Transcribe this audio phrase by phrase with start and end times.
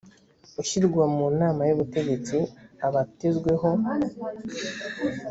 [0.61, 2.37] ushyirwa mu nama y ubutegetsi
[2.85, 3.69] aba atezweho